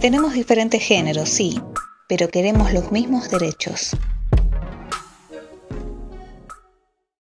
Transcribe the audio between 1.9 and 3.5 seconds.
pero queremos los mismos